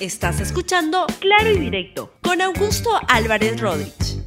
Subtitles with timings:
[0.00, 4.22] Estás escuchando Claro y Directo con Augusto Álvarez Rodríguez.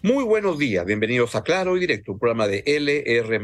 [0.00, 3.40] Muy buenos días, bienvenidos a Claro y Directo, un programa de LR.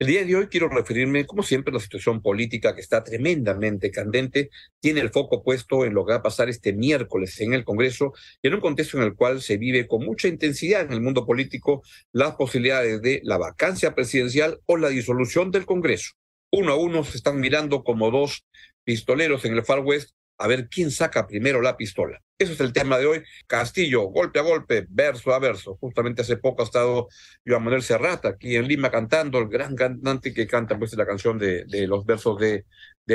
[0.00, 3.92] El día de hoy quiero referirme, como siempre, a la situación política que está tremendamente
[3.92, 4.50] candente,
[4.80, 8.12] tiene el foco puesto en lo que va a pasar este miércoles en el Congreso
[8.42, 11.24] y en un contexto en el cual se vive con mucha intensidad en el mundo
[11.24, 16.14] político las posibilidades de la vacancia presidencial o la disolución del Congreso.
[16.50, 18.44] Uno a uno se están mirando como dos
[18.82, 22.20] pistoleros en el Far West a ver quién saca primero la pistola.
[22.38, 23.22] Eso es el tema de hoy.
[23.46, 25.76] Castillo, golpe a golpe, verso a verso.
[25.80, 27.08] Justamente hace poco ha estado
[27.46, 31.38] Joan Manuel Serrata aquí en Lima cantando, el gran cantante que canta pues la canción
[31.38, 32.64] de, los versos de,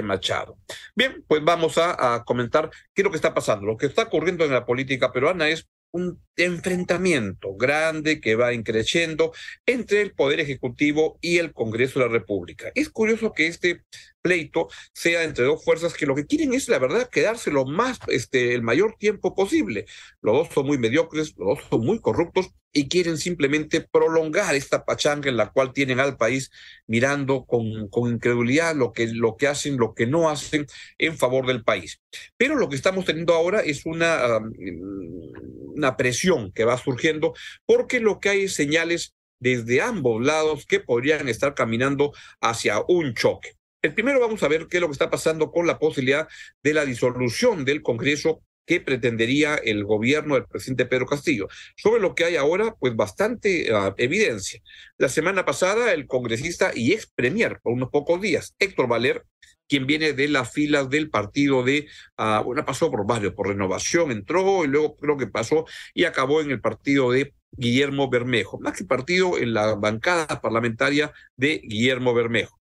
[0.02, 0.57] Machado.
[0.95, 3.67] Bien, pues vamos a, a comentar qué es lo que está pasando.
[3.67, 9.34] Lo que está ocurriendo en la política peruana es un enfrentamiento grande que va increciendo
[9.65, 12.71] entre el Poder Ejecutivo y el Congreso de la República.
[12.76, 13.84] Es curioso que este
[14.21, 17.99] pleito sea entre dos fuerzas que lo que quieren es, la verdad, quedarse lo más,
[18.07, 19.85] este, el mayor tiempo posible.
[20.21, 24.85] Los dos son muy mediocres, los dos son muy corruptos y quieren simplemente prolongar esta
[24.85, 26.51] pachanga en la cual tienen al país
[26.87, 30.65] mirando con, con incredulidad lo que, lo que hacen, lo que no hacen
[30.98, 32.01] en favor del país.
[32.38, 34.40] Pero lo que estamos teniendo ahora es una,
[35.76, 37.34] una presión que va surgiendo
[37.65, 43.13] porque lo que hay es señales desde ambos lados que podrían estar caminando hacia un
[43.15, 43.57] choque.
[43.82, 46.27] El primero vamos a ver qué es lo que está pasando con la posibilidad
[46.62, 51.48] de la disolución del Congreso que pretendería el gobierno del presidente Pedro Castillo.
[51.76, 54.62] Sobre lo que hay ahora, pues bastante uh, evidencia.
[54.99, 59.23] La semana pasada, el congresista y ex premier por unos pocos días, Héctor Valer,
[59.68, 61.88] quien viene de las filas del partido de,
[62.20, 66.41] uh, bueno, pasó por varios, por renovación, entró y luego creo que pasó y acabó
[66.41, 72.13] en el partido de Guillermo Bermejo, más que partido en la bancada parlamentaria de Guillermo
[72.13, 72.60] Bermejo.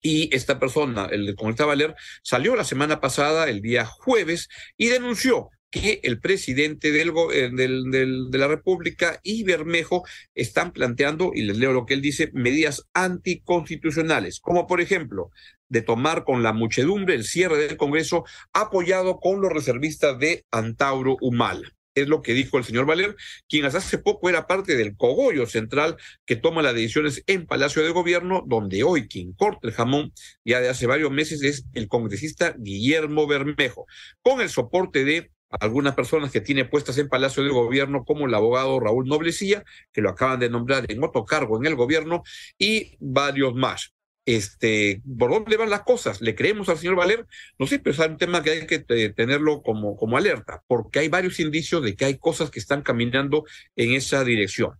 [0.00, 5.50] Y esta persona, el congresista Valer, salió la semana pasada, el día jueves, y denunció
[5.70, 7.12] que el presidente del,
[7.54, 10.04] del, del, de la República y Bermejo
[10.34, 15.30] están planteando, y les leo lo que él dice, medidas anticonstitucionales, como por ejemplo
[15.68, 21.16] de tomar con la muchedumbre el cierre del Congreso apoyado con los reservistas de Antauro
[21.20, 23.16] Humala es lo que dijo el señor Valer,
[23.48, 27.90] quien hace poco era parte del cogollo central que toma las decisiones en Palacio de
[27.90, 30.12] Gobierno, donde hoy quien corta el jamón
[30.44, 33.86] ya de hace varios meses es el congresista Guillermo Bermejo,
[34.22, 38.34] con el soporte de algunas personas que tiene puestas en Palacio de Gobierno, como el
[38.34, 42.22] abogado Raúl Noblecilla, que lo acaban de nombrar en otro cargo en el gobierno,
[42.58, 43.94] y varios más
[44.28, 46.20] este, ¿por dónde van las cosas?
[46.20, 47.24] ¿Le creemos al señor Valer?
[47.58, 50.98] No sé, pero es un tema que hay que eh, tenerlo como, como alerta, porque
[50.98, 53.44] hay varios indicios de que hay cosas que están caminando
[53.74, 54.72] en esa dirección.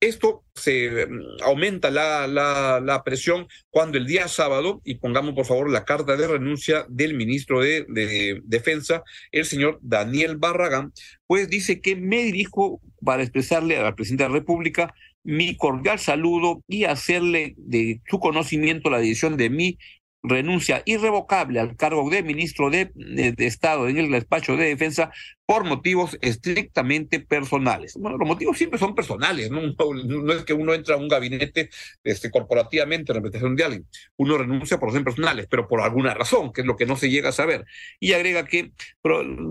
[0.00, 5.44] Esto se mm, aumenta la, la, la, presión cuando el día sábado, y pongamos por
[5.44, 10.94] favor la carta de renuncia del ministro de, de, Defensa, el señor Daniel Barragán,
[11.26, 14.94] pues dice que me dirijo para expresarle al presidente de la República
[15.24, 19.78] mi cordial saludo y hacerle de su conocimiento la decisión de mi
[20.24, 25.12] renuncia irrevocable al cargo de ministro de, de, Estado en el despacho de defensa
[25.46, 27.94] por motivos estrictamente personales.
[27.98, 29.60] Bueno, los motivos siempre son personales, ¿no?
[30.34, 31.68] Es que uno entra a un gabinete
[32.02, 33.86] este, corporativamente en representación de alguien.
[34.16, 37.10] Uno renuncia por razones personales, pero por alguna razón, que es lo que no se
[37.10, 37.66] llega a saber.
[38.00, 38.72] Y agrega que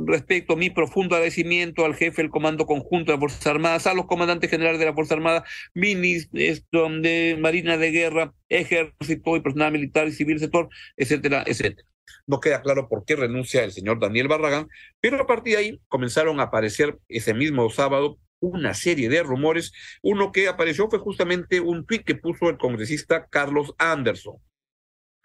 [0.07, 3.93] respecto a mi profundo agradecimiento al jefe del Comando Conjunto de las Fuerzas Armadas, a
[3.93, 5.43] los comandantes generales de la Fuerza Armada,
[5.75, 11.87] ministro de Marina de Guerra, Ejército y personal militar y civil sector, etcétera, etcétera.
[12.27, 14.67] No queda claro por qué renuncia el señor Daniel Barragán,
[14.99, 19.71] pero a partir de ahí comenzaron a aparecer ese mismo sábado una serie de rumores.
[20.01, 24.35] Uno que apareció fue justamente un tuit que puso el congresista Carlos Anderson.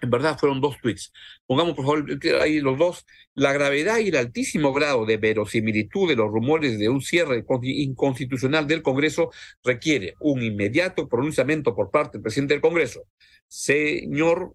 [0.01, 1.13] En verdad fueron dos tweets.
[1.47, 2.07] Pongamos por favor
[2.41, 3.05] ahí los dos.
[3.35, 8.67] La gravedad y el altísimo grado de verosimilitud de los rumores de un cierre inconstitucional
[8.67, 9.31] del Congreso
[9.65, 13.05] requiere un inmediato pronunciamiento por parte del presidente del Congreso,
[13.49, 14.53] señor,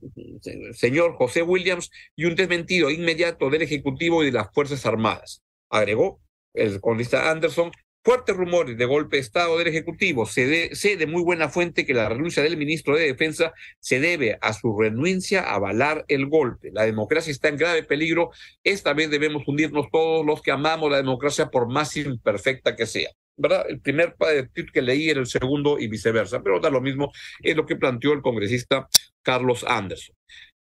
[0.72, 5.44] señor José Williams, y un desmentido inmediato del Ejecutivo y de las Fuerzas Armadas.
[5.70, 6.22] Agregó
[6.54, 7.72] el congresista Anderson
[8.06, 10.26] Fuertes rumores de golpe de Estado del Ejecutivo.
[10.26, 14.02] Se de, sé de muy buena fuente que la renuncia del ministro de Defensa se
[14.02, 16.72] debe a su renuncia a avalar el golpe.
[16.74, 18.32] La democracia está en grave peligro.
[18.62, 23.10] Esta vez debemos unirnos todos los que amamos la democracia por más imperfecta que sea.
[23.38, 23.66] ¿verdad?
[23.70, 24.16] El primer
[24.54, 27.78] tweet que leí era el segundo y viceversa, pero da lo mismo, es lo que
[27.78, 28.90] planteó el congresista
[29.24, 30.16] Carlos Anderson.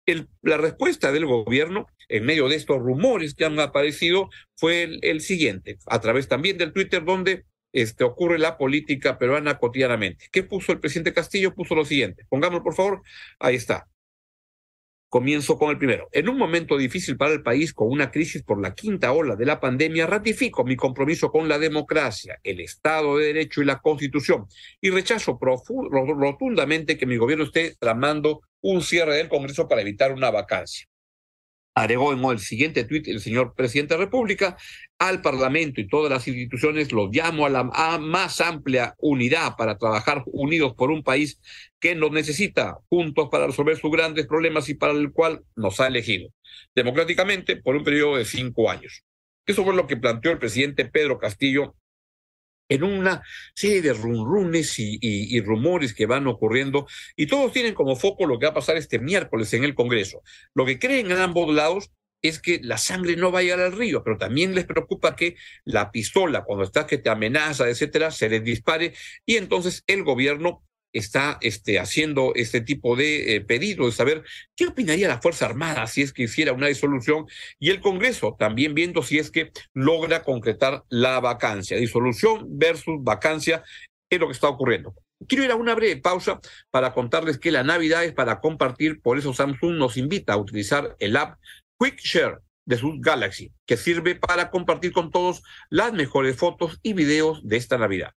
[0.07, 5.21] El, la respuesta del gobierno en medio de estos rumores que han aparecido fue el,
[5.21, 10.27] siguiente, a través también del Twitter, donde este, ocurre la política peruana cotidianamente.
[10.31, 11.53] ¿Qué puso el presidente Castillo?
[11.53, 12.25] Puso lo siguiente.
[12.29, 13.01] Pongámoslo, por favor.
[13.39, 13.87] Ahí está.
[15.09, 16.09] Comienzo con el primero.
[16.11, 19.45] En un momento difícil para el país, con una crisis por la quinta ola de
[19.45, 24.47] la pandemia, ratifico mi compromiso con la democracia, el Estado de Derecho y la Constitución,
[24.81, 30.29] y rechazo rotundamente que mi gobierno esté tramando un cierre del Congreso para evitar una
[30.29, 30.87] vacancia.
[31.77, 34.57] Agregó en el siguiente tuit el señor presidente de la República,
[34.97, 37.63] al Parlamento y todas las instituciones los llamo a la
[37.99, 41.39] más amplia unidad para trabajar unidos por un país
[41.79, 45.85] que nos necesita juntos para resolver sus grandes problemas y para el cual nos ha
[45.85, 46.29] elegido
[46.73, 49.03] democráticamente por un periodo de cinco años.
[49.45, 51.75] Eso fue lo que planteó el presidente Pedro Castillo
[52.69, 53.23] en una
[53.55, 58.45] serie de rumrunes y, rumores que van ocurriendo, y todos tienen como foco lo que
[58.45, 60.21] va a pasar este miércoles en el Congreso.
[60.53, 61.91] Lo que creen en ambos lados
[62.21, 66.43] es que la sangre no vaya al río, pero también les preocupa que la pistola,
[66.43, 68.93] cuando está que te amenaza, etcétera, se les dispare,
[69.25, 74.23] y entonces el gobierno está este, haciendo este tipo de eh, pedido de saber
[74.55, 77.25] qué opinaría la Fuerza Armada si es que hiciera una disolución
[77.59, 81.77] y el Congreso también viendo si es que logra concretar la vacancia.
[81.77, 83.63] Disolución versus vacancia
[84.09, 84.93] es lo que está ocurriendo.
[85.27, 86.39] Quiero ir a una breve pausa
[86.69, 90.95] para contarles que la Navidad es para compartir, por eso Samsung nos invita a utilizar
[90.99, 91.39] el app
[91.79, 96.93] Quick Share de su Galaxy, que sirve para compartir con todos las mejores fotos y
[96.93, 98.11] videos de esta Navidad.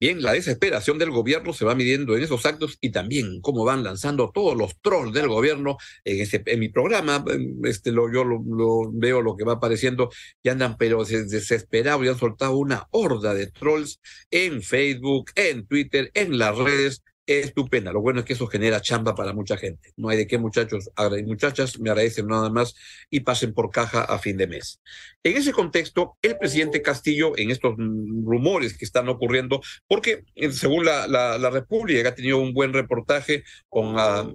[0.00, 3.82] Bien, la desesperación del gobierno se va midiendo en esos actos y también cómo van
[3.82, 7.24] lanzando todos los trolls del gobierno en, ese, en mi programa.
[7.64, 10.10] Este, lo, yo lo, veo lo que va apareciendo
[10.40, 14.00] y andan pero desesperados y han soltado una horda de trolls
[14.30, 17.92] en Facebook, en Twitter, en las redes estupenda.
[17.92, 19.92] Lo bueno es que eso genera chamba para mucha gente.
[19.96, 22.74] No hay de qué muchachos y muchachas me agradecen nada más
[23.10, 24.80] y pasen por caja a fin de mes.
[25.22, 30.84] En ese contexto, el presidente Castillo, en estos rumores que están ocurriendo, porque eh, según
[30.84, 34.28] la, la, República ha tenido un buen reportaje con, ah,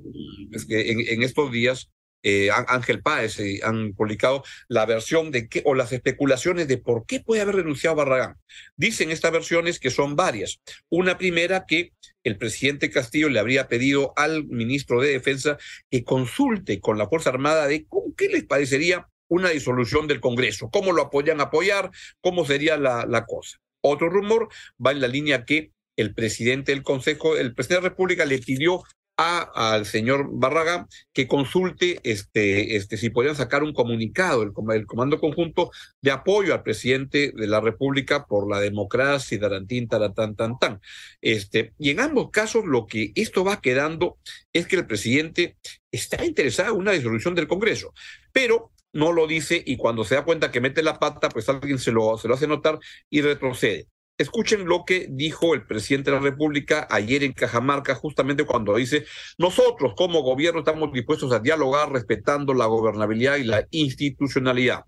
[0.69, 1.89] en, en estos días,
[2.23, 7.05] eh, Ángel Páez eh, han publicado la versión de qué o las especulaciones de por
[7.05, 8.37] qué puede haber renunciado Barragán.
[8.77, 10.61] Dicen estas versiones que son varias.
[10.89, 11.91] Una primera que
[12.23, 15.57] el presidente Castillo le habría pedido al ministro de Defensa
[15.89, 17.85] que consulte con la Fuerza Armada de
[18.17, 21.91] qué les parecería una disolución del Congreso, cómo lo apoyan apoyar,
[22.21, 23.59] cómo sería la, la cosa.
[23.81, 24.49] Otro rumor
[24.83, 28.39] va en la línea que el presidente del Consejo, el presidente de la República le
[28.39, 28.83] pidió
[29.17, 34.85] a, al señor Barraga que consulte este, este, si podrían sacar un comunicado, el, el,
[34.85, 35.71] Comando Conjunto
[36.01, 40.81] de apoyo al presidente de la República por la democracia, y tarantín, taratán, tan, tan.
[41.21, 44.17] Este, y en ambos casos lo que esto va quedando
[44.51, 45.57] es que el presidente
[45.91, 47.93] está interesado en una disolución del Congreso,
[48.31, 51.79] pero no lo dice y cuando se da cuenta que mete la pata, pues alguien
[51.79, 53.87] se lo, se lo hace notar y retrocede.
[54.17, 59.05] Escuchen lo que dijo el presidente de la República ayer en Cajamarca, justamente cuando dice,
[59.39, 64.83] nosotros como gobierno estamos dispuestos a dialogar respetando la gobernabilidad y la institucionalidad.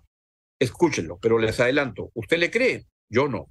[0.60, 2.86] Escúchenlo, pero les adelanto, ¿usted le cree?
[3.10, 3.48] Yo no.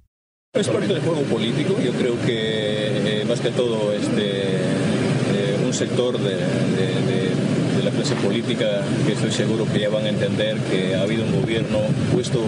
[0.53, 5.73] Es parte del juego político, yo creo que eh, más que todo este, eh, un
[5.73, 7.34] sector de
[7.83, 11.41] la clase política que estoy seguro que ya van a entender que ha habido un
[11.41, 11.79] gobierno
[12.13, 12.39] puesto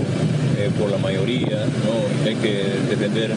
[0.57, 2.27] eh, por la mayoría, ¿no?
[2.27, 3.31] hay que defender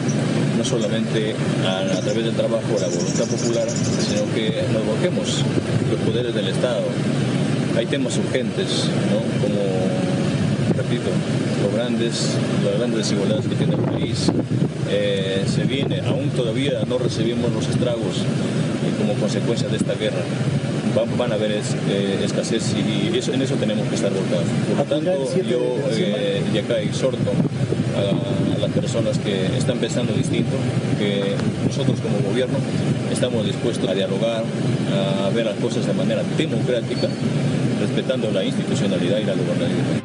[0.57, 5.43] no solamente a, través del trabajo la voluntad popular, sino que nos volquemos
[5.89, 6.83] los poderes del Estado.
[7.77, 9.19] Hay temas urgentes, ¿no?
[9.41, 9.61] como
[10.75, 11.09] repito,
[11.63, 14.31] los grandes, las grandes desigualdades que tiene el país.
[14.89, 20.21] Eh, se viene, aún todavía no recibimos los estragos eh, como consecuencia de esta guerra
[20.95, 24.45] van, a haber eh, escasez y eso, en eso tenemos que estar volcados.
[24.67, 27.31] Por lo tanto, yo eh, ya acá exhorto
[27.97, 30.55] a, las personas que están pensando distinto,
[30.99, 32.57] que nosotros como gobierno
[33.11, 34.43] estamos dispuestos a dialogar,
[35.25, 37.07] a ver las cosas de manera democrática,
[37.79, 40.00] respetando la institucionalidad y la gobernabilidad.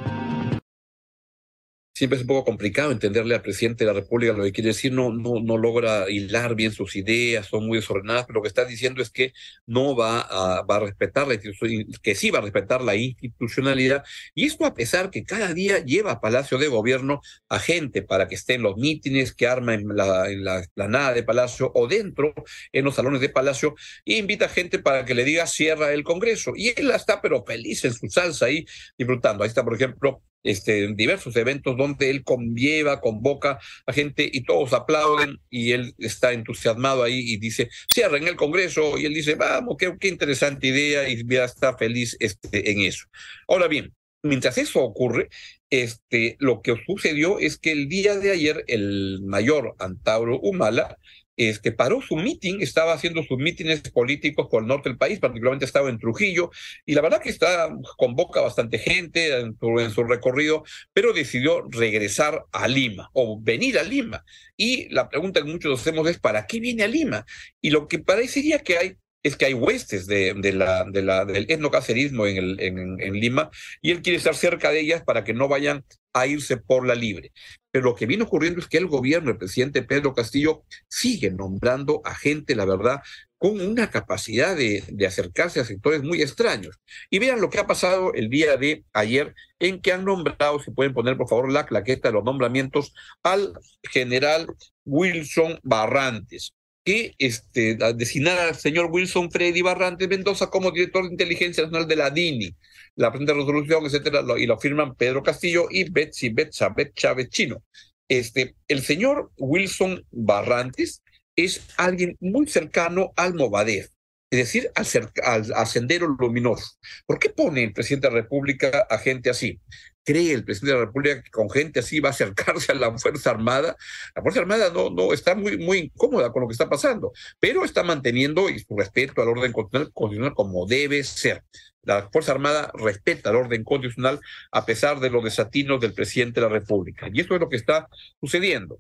[1.96, 4.92] Siempre es un poco complicado entenderle al presidente de la República lo que quiere decir,
[4.92, 8.66] no, no, no logra hilar bien sus ideas, son muy desordenadas, pero lo que está
[8.66, 9.32] diciendo es que
[9.64, 14.44] no va a, va a respetar la que sí va a respetar la institucionalidad, y
[14.44, 18.34] esto a pesar que cada día lleva a Palacio de Gobierno a gente para que
[18.34, 22.34] esté en los mítines que arma en la, en la de Palacio o dentro
[22.72, 23.74] en los salones de Palacio,
[24.04, 27.42] e invita a gente para que le diga cierra el Congreso, y él está pero
[27.42, 28.66] feliz en su salsa ahí,
[28.98, 29.44] disfrutando.
[29.44, 34.72] Ahí está, por ejemplo, este, diversos eventos donde él conlleva, convoca a gente y todos
[34.72, 39.76] aplauden y él está entusiasmado ahí y dice, cierren el Congreso y él dice, vamos,
[39.78, 43.06] qué, qué interesante idea y ya está feliz este, en eso.
[43.48, 45.28] Ahora bien, mientras eso ocurre,
[45.70, 50.96] este, lo que sucedió es que el día de ayer el mayor Antauro Humala
[51.36, 55.64] este, paró su meeting, estaba haciendo sus mítines políticos por el norte del país, particularmente
[55.64, 56.50] estaba en Trujillo,
[56.84, 59.56] y la verdad que está, convoca bastante gente en
[59.90, 64.24] su, recorrido, pero decidió regresar a Lima o venir a Lima.
[64.56, 67.26] Y la pregunta que muchos hacemos es, ¿para qué viene a Lima?
[67.60, 71.46] Y lo que parecería que hay es que hay huestes de, la, de la, del
[71.48, 73.50] etnocacerismo en, Lima
[73.82, 76.94] y él quiere estar cerca de ellas para que no vayan a irse por la
[76.94, 77.32] libre.
[77.76, 82.00] Pero lo que viene ocurriendo es que el gobierno, el presidente Pedro Castillo, sigue nombrando
[82.06, 83.02] a gente, la verdad,
[83.36, 86.80] con una capacidad de, de, acercarse a sectores muy extraños.
[87.10, 90.70] Y vean lo que ha pasado el día de ayer, en que han nombrado, si
[90.70, 93.52] pueden poner por favor la claqueta de los nombramientos, al
[93.82, 94.46] general
[94.86, 96.55] Wilson Barrantes
[96.86, 101.96] que este, designar al señor Wilson Freddy Barrantes Mendoza como director de inteligencia nacional de
[101.96, 102.54] la DINI,
[102.94, 107.64] la presente resolución, etcétera, y lo firman Pedro Castillo y Betsy Betzabet Chávez Chino.
[108.08, 111.02] Este, el señor Wilson Barrantes
[111.34, 113.88] es alguien muy cercano al Movadef,
[114.30, 116.76] es decir, al, al, sendero luminoso.
[117.06, 119.60] ¿Por qué pone el presidente de la República a gente así?
[120.06, 122.96] cree el presidente de la República que con gente así va a acercarse a la
[122.96, 123.76] Fuerza Armada.
[124.14, 127.64] La Fuerza Armada no, no está muy, muy incómoda con lo que está pasando, pero
[127.64, 131.42] está manteniendo y su respeto al orden constitucional como debe ser.
[131.82, 134.20] La Fuerza Armada respeta el orden constitucional
[134.52, 137.08] a pesar de los desatinos del presidente de la República.
[137.12, 137.88] Y esto es lo que está
[138.20, 138.78] sucediendo.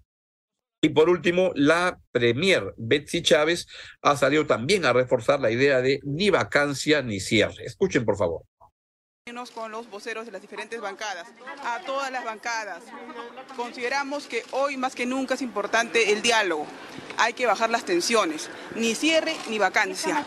[0.86, 3.66] Y por último, la premier Betsy Chávez
[4.02, 7.64] ha salido también a reforzar la idea de ni vacancia ni cierre.
[7.64, 8.44] Escuchen, por favor
[9.52, 11.26] con los voceros de las diferentes bancadas,
[11.64, 12.84] a todas las bancadas.
[13.56, 16.64] Consideramos que hoy más que nunca es importante el diálogo.
[17.18, 20.24] Hay que bajar las tensiones, ni cierre ni vacancia.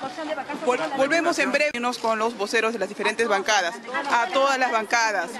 [0.97, 3.73] volvemos en breve con los voceros de las diferentes bancadas,
[4.11, 5.31] a todas las bancadas.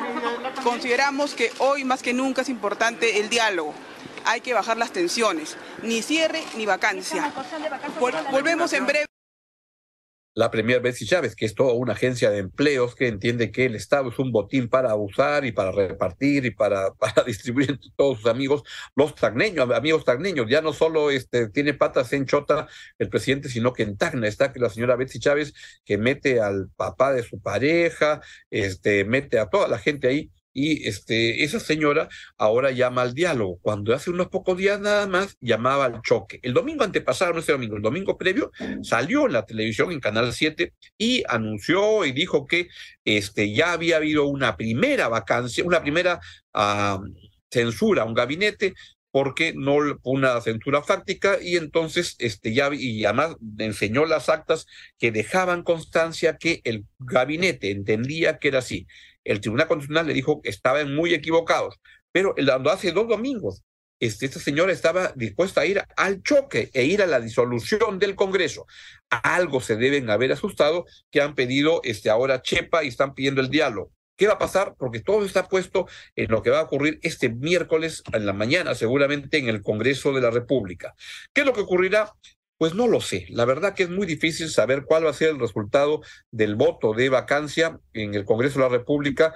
[0.64, 3.74] Consideramos que hoy más que nunca es importante el diálogo.
[4.26, 7.34] Hay que bajar las tensiones, ni cierre ni vacancia.
[8.32, 9.10] volvemos en breve
[10.40, 13.76] la Premier Betsy Chávez, que es toda una agencia de empleos que entiende que el
[13.76, 18.20] Estado es un botín para usar y para repartir y para, para distribuir entre todos
[18.20, 18.64] sus amigos,
[18.96, 20.48] los tagneños, amigos tagneños.
[20.50, 24.54] Ya no solo este, tiene patas en Chota el presidente, sino que en Tacna está
[24.54, 29.50] que la señora Betsy Chávez, que mete al papá de su pareja, este, mete a
[29.50, 33.60] toda la gente ahí y este, esa señora ahora llama al diálogo.
[33.62, 36.40] Cuando hace unos pocos días nada más llamaba al choque.
[36.44, 38.52] El domingo antepasado, no este domingo, el domingo previo,
[38.82, 42.68] salió en la televisión en Canal 7 y anunció y dijo que
[43.06, 46.20] este, ya había habido una primera vacancia, una primera
[46.54, 47.02] uh,
[47.50, 48.74] censura a un gabinete
[49.12, 54.68] porque no una censura fáctica y entonces este ya y además enseñó las actas
[55.00, 58.86] que dejaban constancia que el gabinete entendía que era así
[59.32, 61.76] el Tribunal Constitucional le dijo que estaban muy equivocados,
[62.12, 62.36] pero
[62.70, 63.64] hace dos domingos
[64.00, 68.16] este, esta señora estaba dispuesta a ir al choque e ir a la disolución del
[68.16, 68.66] Congreso.
[69.10, 73.50] algo se deben haber asustado que han pedido este, ahora Chepa y están pidiendo el
[73.50, 73.92] diálogo.
[74.16, 74.76] ¿Qué va a pasar?
[74.78, 78.76] Porque todo está puesto en lo que va a ocurrir este miércoles en la mañana,
[78.76, 80.94] seguramente en el Congreso de la República.
[81.34, 82.14] ¿Qué es lo que ocurrirá?
[82.60, 83.26] Pues no lo sé.
[83.30, 86.94] La verdad que es muy difícil saber cuál va a ser el resultado del voto
[86.94, 89.34] de vacancia en el Congreso de la República.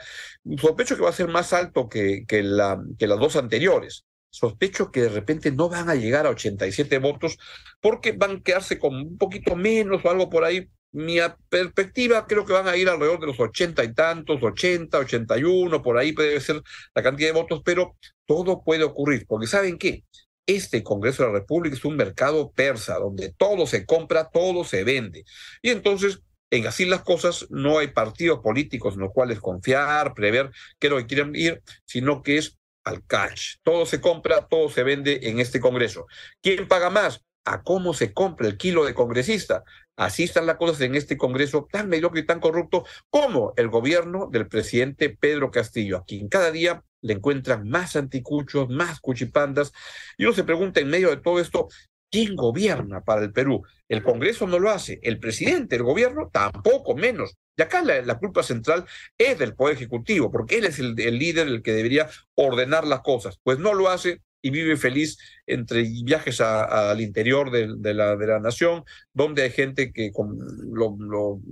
[0.57, 4.03] Sospecho que va a ser más alto que, que, la, que las dos anteriores.
[4.29, 7.37] Sospecho que de repente no van a llegar a 87 votos
[7.79, 10.67] porque van a quedarse con un poquito menos o algo por ahí.
[10.91, 15.81] Mi perspectiva creo que van a ir alrededor de los ochenta y tantos, 80, 81,
[15.81, 16.61] por ahí puede ser
[16.93, 20.03] la cantidad de votos, pero todo puede ocurrir, porque ¿saben qué?
[20.45, 24.83] Este Congreso de la República es un mercado persa, donde todo se compra, todo se
[24.83, 25.25] vende.
[25.61, 26.21] Y entonces,
[26.51, 30.91] en así las cosas, no hay partidos políticos en los cuales confiar, prever qué es
[30.91, 33.55] lo que quieren ir, sino que es al cash.
[33.63, 36.05] Todo se compra, todo se vende en este Congreso.
[36.41, 37.21] ¿Quién paga más?
[37.45, 39.63] a cómo se compra el kilo de congresista.
[39.95, 44.27] Así están las cosas en este Congreso tan mediocre y tan corrupto como el gobierno
[44.31, 49.71] del presidente Pedro Castillo, a quien cada día le encuentran más anticuchos, más cuchipandas.
[50.17, 51.67] Y uno se pregunta en medio de todo esto,
[52.09, 53.63] ¿quién gobierna para el Perú?
[53.87, 57.35] El Congreso no lo hace, el presidente, el gobierno tampoco menos.
[57.55, 58.85] Y acá la, culpa central
[59.17, 63.37] es del Poder Ejecutivo, porque él es el, líder, el que debería ordenar las cosas.
[63.43, 68.39] Pues no lo hace y vive feliz entre viajes al interior de, la, de la
[68.39, 68.83] nación,
[69.13, 70.37] donde hay gente que con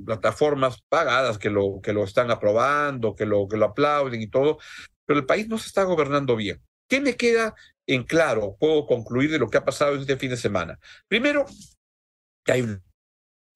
[0.05, 4.59] plataformas pagadas que lo, que lo están aprobando, que lo, que lo aplauden y todo,
[5.05, 6.61] pero el país no se está gobernando bien.
[6.89, 7.55] ¿Qué me queda
[7.87, 8.57] en claro?
[8.59, 10.77] Puedo concluir de lo que ha pasado este fin de semana.
[11.07, 11.45] Primero,
[12.43, 12.83] que hay un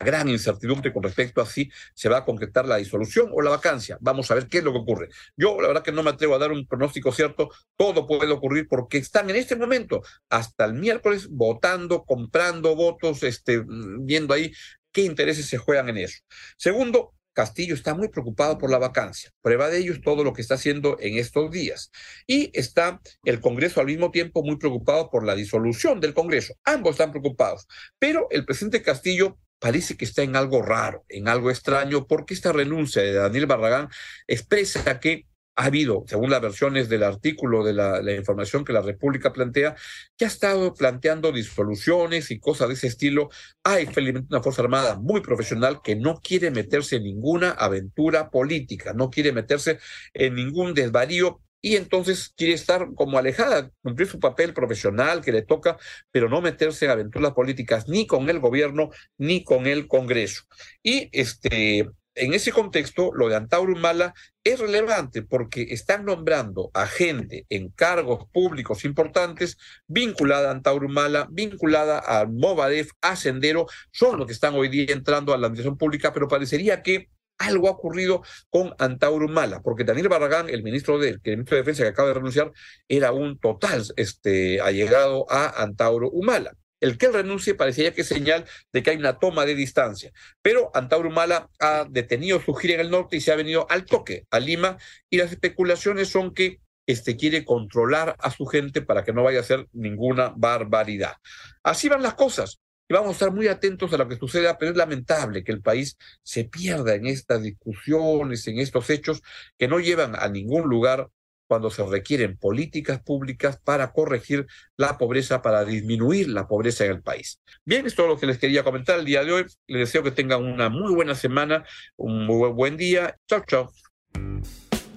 [0.05, 3.97] gran incertidumbre con respecto a si se va a concretar la disolución o la vacancia.
[3.99, 5.09] Vamos a ver qué es lo que ocurre.
[5.35, 8.67] Yo la verdad que no me atrevo a dar un pronóstico cierto, todo puede ocurrir
[8.69, 13.63] porque están en este momento hasta el miércoles votando, comprando votos, este,
[13.99, 14.53] viendo ahí
[14.93, 16.19] qué intereses se juegan en eso.
[16.57, 19.29] Segundo, Castillo está muy preocupado por la vacancia.
[19.41, 21.91] Prueba de ello es todo lo que está haciendo en estos días.
[22.25, 26.55] Y está el Congreso al mismo tiempo muy preocupado por la disolución del Congreso.
[26.63, 27.67] Ambos están preocupados.
[27.99, 32.51] Pero el presidente Castillo parece que está en algo raro, en algo extraño, porque esta
[32.51, 33.89] renuncia de Daniel Barragán
[34.27, 39.33] expresa que ha habido, según las versiones del artículo de la, información que la República
[39.33, 39.75] plantea,
[40.15, 43.29] que ha estado planteando disoluciones y cosas de ese estilo.
[43.63, 48.93] Hay felizmente una Fuerza Armada muy profesional que no quiere meterse en ninguna aventura política,
[48.93, 49.79] no quiere meterse
[50.13, 55.41] en ningún desvarío y entonces quiere estar como alejada, cumplir su papel profesional que le
[55.41, 55.79] toca,
[56.11, 60.43] pero no meterse en aventuras políticas ni con el gobierno ni con el Congreso.
[60.83, 66.85] Y este, en ese contexto, lo de Antauro Humala es relevante porque están nombrando a
[66.85, 69.57] gente en cargos públicos importantes
[69.87, 74.85] vinculada a Antauro Humala, vinculada a Movadef, a Sendero, son los que están hoy día
[74.89, 79.83] entrando a la administración pública, pero parecería que algo ha ocurrido con Antauro Mala, porque
[79.83, 82.51] Daniel Barragán, el ministro de, el ministro de Defensa que acaba de renunciar,
[82.87, 86.55] era un total este, allegado a Antauro Humala.
[86.81, 90.11] El que él renuncie parecía que es señal de que hay una toma de distancia.
[90.41, 93.85] Pero Antauro Humala ha detenido su gira en el norte y se ha venido al
[93.85, 94.77] toque, a Lima,
[95.09, 99.39] y las especulaciones son que este, quiere controlar a su gente para que no vaya
[99.39, 101.15] a hacer ninguna barbaridad.
[101.63, 104.71] Así van las cosas y vamos a estar muy atentos a lo que suceda, pero
[104.71, 109.21] es lamentable que el país se pierda en estas discusiones, en estos hechos
[109.57, 111.09] que no llevan a ningún lugar
[111.47, 117.01] cuando se requieren políticas públicas para corregir la pobreza, para disminuir la pobreza en el
[117.01, 117.39] país.
[117.63, 119.45] Bien, esto es lo que les quería comentar el día de hoy.
[119.67, 121.63] Les deseo que tengan una muy buena semana,
[121.97, 123.17] un muy buen día.
[123.27, 123.71] Chao, chao.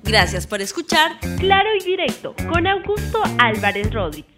[0.04, 4.37] Gracias por escuchar Claro y Directo con Augusto Álvarez Rodríguez.